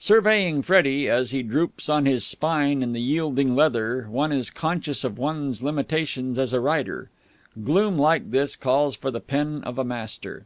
Surveying 0.00 0.62
Freddie, 0.62 1.08
as 1.08 1.30
he 1.30 1.44
droops 1.44 1.88
on 1.88 2.04
his 2.04 2.26
spine 2.26 2.82
in 2.82 2.92
the 2.92 3.00
yielding 3.00 3.54
leather, 3.54 4.08
one 4.10 4.32
is 4.32 4.50
conscious 4.50 5.04
of 5.04 5.16
one's 5.16 5.62
limitations 5.62 6.40
as 6.40 6.52
a 6.52 6.58
writer. 6.58 7.08
Gloom 7.62 7.96
like 7.96 8.32
his 8.34 8.56
calls 8.56 8.96
for 8.96 9.12
the 9.12 9.20
pen 9.20 9.62
of 9.62 9.78
a 9.78 9.84
master. 9.84 10.44